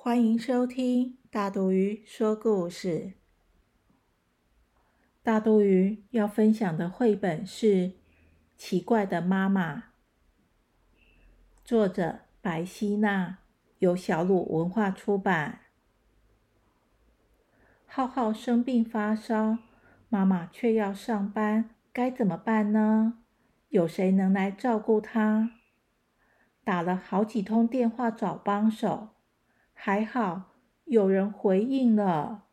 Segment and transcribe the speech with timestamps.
[0.00, 3.14] 欢迎收听大肚鱼说故事。
[5.24, 7.66] 大肚鱼要分享的绘本是
[8.56, 9.76] 《奇怪的妈妈》，
[11.64, 13.38] 作者白希娜，
[13.80, 15.62] 由小鲁文化出版。
[17.84, 19.58] 浩浩生病发烧，
[20.08, 23.18] 妈妈却要上班，该怎么办呢？
[23.70, 25.50] 有谁能来照顾他？
[26.62, 29.08] 打了好几通电话找帮手。
[29.80, 30.42] 还好
[30.86, 32.46] 有人回应了，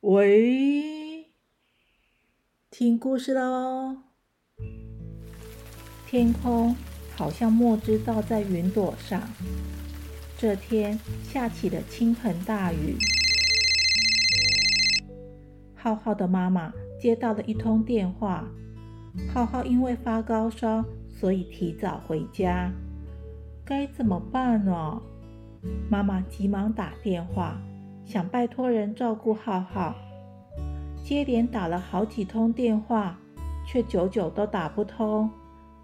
[0.00, 1.32] 喂，
[2.70, 3.96] 听故事喽。
[6.06, 6.76] 天空
[7.16, 9.22] 好像墨汁倒在云朵上。
[10.36, 12.98] 这天下起了倾盆大雨。
[15.74, 16.70] 浩浩的妈妈
[17.00, 18.44] 接到了一通电话，
[19.32, 22.70] 浩浩因为发高烧，所以提早回家。
[23.64, 25.00] 该怎么办呢？
[25.90, 27.56] 妈妈急忙打电话，
[28.04, 29.94] 想拜托人照顾浩浩。
[31.02, 33.18] 接连打了好几通电话，
[33.66, 35.30] 却久久都打不通，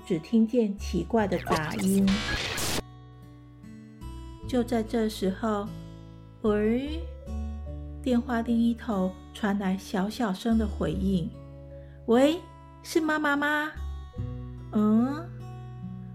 [0.07, 2.09] 只听见奇怪的杂音。
[4.49, 5.69] 就在这时候，
[6.43, 7.01] 喂，
[8.03, 11.31] 电话另一头传来小小声的回应
[12.07, 12.41] ：“喂，
[12.83, 13.71] 是妈妈吗
[14.73, 15.29] ？”“嗯，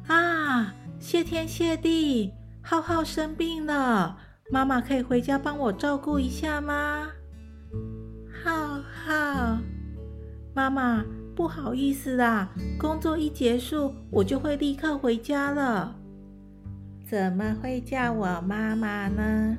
[0.07, 2.33] 啊，谢天谢地。”
[2.67, 4.17] 浩浩生病了，
[4.49, 7.11] 妈妈可以回家帮我照顾一下吗？
[8.43, 9.59] 浩浩，
[10.55, 11.05] 妈妈
[11.35, 12.49] 不好意思啦，
[12.79, 15.95] 工作一结束我就会立刻回家了。
[17.07, 19.55] 怎么会叫我妈妈呢？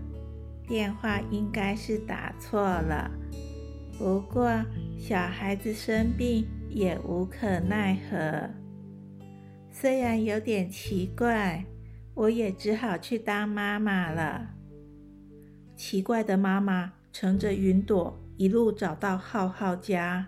[0.67, 3.09] 电话应该是打错了。
[3.97, 4.51] 不过
[4.99, 8.51] 小孩子生病也无可奈何，
[9.71, 11.65] 虽然有点奇怪。
[12.17, 14.55] 我也只好去当妈妈了。
[15.77, 20.27] 奇怪的妈妈乘着云朵一路找到浩浩家。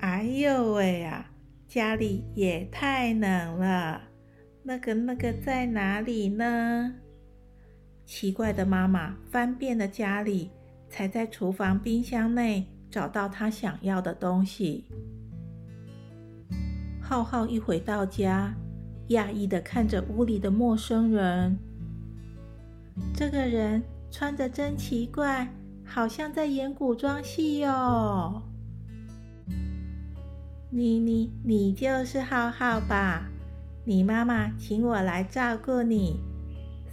[0.00, 1.30] 哎呦喂呀，
[1.66, 4.02] 家里也太冷了。
[4.62, 6.94] 那个那个在哪里呢？
[8.04, 10.50] 奇怪的妈妈翻遍了家里，
[10.90, 14.84] 才在厨房冰箱内找到她想要的东西。
[17.00, 18.54] 浩浩一回到家。
[19.08, 21.58] 讶异的看着屋里的陌生人，
[23.14, 25.48] 这个人穿着真奇怪，
[25.84, 28.42] 好像在演古装戏哟。
[30.70, 33.30] 你你你就是浩浩吧？
[33.84, 36.20] 你妈妈请我来照顾你，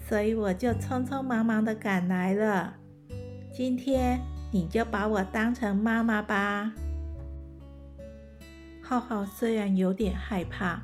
[0.08, 2.76] 所以我就匆匆忙忙的赶来了。
[3.52, 4.22] 今天
[4.52, 6.72] 你就把我当成妈妈吧。
[8.82, 10.82] 浩浩虽然有点害怕。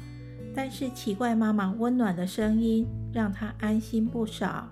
[0.54, 4.70] 但是奇怪，妈妈温暖的声音让他安心不少。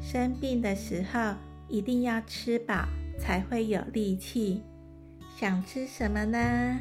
[0.00, 1.34] 生病的时候
[1.68, 2.86] 一定要吃饱，
[3.18, 4.62] 才会有力气。
[5.36, 6.78] 想吃什么呢？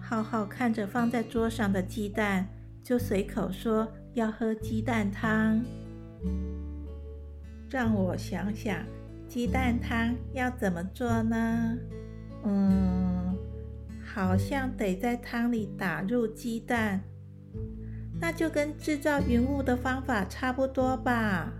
[0.00, 2.48] 浩浩看着放在桌上的鸡蛋，
[2.82, 5.62] 就随口说要喝鸡蛋汤。
[7.68, 8.82] 让我想想，
[9.28, 11.76] 鸡蛋汤要怎么做呢？
[12.44, 13.17] 嗯。
[14.14, 17.02] 好像得在汤里打入鸡蛋，
[18.18, 21.52] 那就跟制造云雾的方法差不多吧。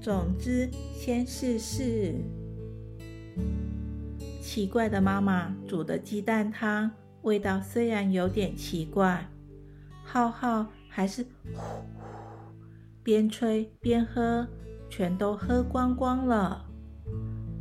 [0.00, 2.14] 总之，先试试。
[4.42, 6.90] 奇怪的妈妈煮的鸡蛋汤，
[7.22, 9.28] 味道虽然有点奇怪，
[10.04, 11.24] 浩浩还是
[11.54, 11.84] 呼呼
[13.02, 14.46] 边吹边喝，
[14.90, 16.66] 全都喝光光了。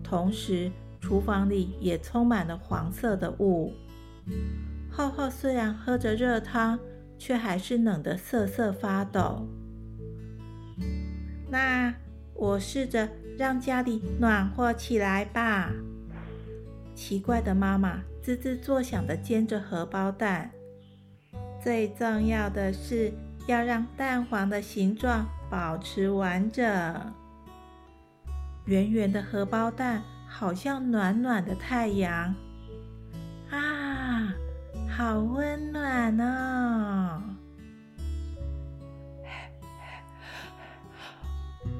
[0.03, 3.71] 同时，厨房里也充满了黄色的雾。
[4.89, 6.79] 浩浩虽然喝着热汤，
[7.17, 9.47] 却还是冷得瑟瑟发抖。
[11.49, 11.93] 那
[12.33, 15.71] 我试着让家里暖和起来吧。
[16.95, 20.51] 奇怪的妈妈滋滋作响地煎着荷包蛋。
[21.63, 23.11] 最重要的是
[23.47, 26.65] 要让蛋黄的形状保持完整。
[28.65, 32.33] 圆圆的荷包蛋好像暖暖的太阳。
[34.97, 37.21] 好温暖哦！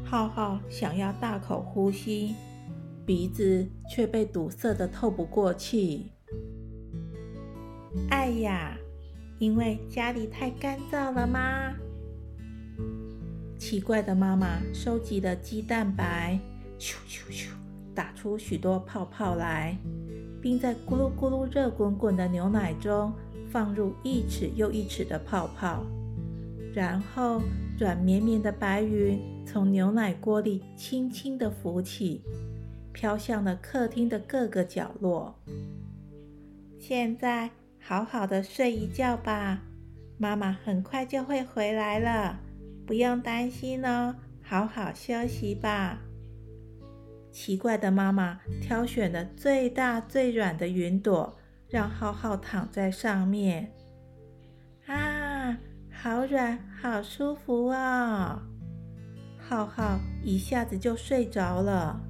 [0.05, 2.35] 浩浩想要大口呼吸，
[3.07, 6.11] 鼻子却被堵塞的透不过气。
[8.11, 8.77] 哎呀，
[9.39, 11.73] 因为家里太干燥了吗？
[13.57, 16.39] 奇怪的妈妈收集了鸡蛋白，
[16.77, 17.49] 咻咻咻，
[17.95, 19.75] 打出许多泡泡来，
[20.41, 23.13] 并在咕噜咕噜热滚滚的牛奶中
[23.49, 25.85] 放入一尺又一尺的泡泡，
[26.73, 27.41] 然后
[27.79, 32.21] 软绵绵的白云从牛奶锅里轻轻地浮起，
[32.91, 35.35] 飘向了客厅的各个角落。
[36.79, 37.49] 现在
[37.79, 39.61] 好好的睡一觉吧，
[40.17, 42.39] 妈妈很快就会回来了。
[42.85, 45.99] 不用担心哦，好好休息吧。
[47.37, 51.37] 奇怪的妈妈挑选了最大最软的云朵，
[51.69, 53.71] 让浩浩躺在上面。
[54.87, 55.55] 啊，
[55.91, 58.41] 好软，好舒服哦！
[59.37, 62.01] 浩浩一下子就睡着了。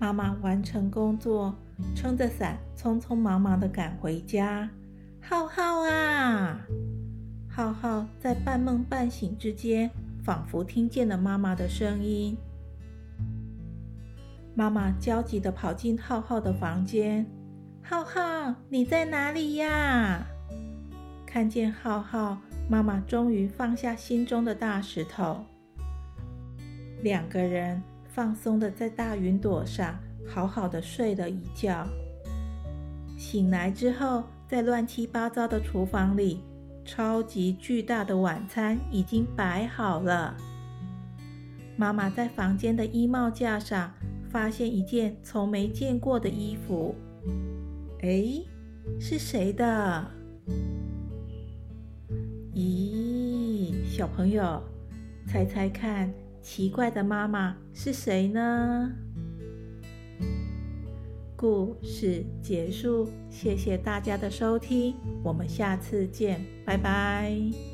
[0.00, 1.54] 妈妈完成工作，
[1.94, 4.68] 撑着伞，匆匆忙忙的赶回家。
[5.22, 6.60] 浩浩啊！
[7.48, 9.88] 浩浩在半梦半醒之间，
[10.24, 12.36] 仿佛听见了妈妈的声音。
[14.54, 17.24] 妈妈焦急地跑进浩浩的房间
[17.82, 20.26] ：“浩浩，你在哪里呀？”
[21.26, 22.38] 看见浩浩，
[22.68, 25.44] 妈妈终于放下心中的大石头。
[27.02, 31.86] 两个人放松地在大云朵上好好的睡了一觉。
[33.16, 36.42] 醒来之后，在乱七八糟的厨房里。
[36.82, 40.34] 超级巨大的晚餐已经摆好了。
[41.76, 43.92] 妈妈在房间的衣帽架上
[44.30, 46.94] 发现一件从没见过的衣服。
[48.00, 48.42] 哎，
[48.98, 50.10] 是谁的？
[52.54, 54.62] 咦，小朋友，
[55.26, 58.92] 猜猜看，奇怪的妈妈是谁呢？
[61.36, 67.69] 故事结束，谢谢大家的收听，我们下次见，拜拜。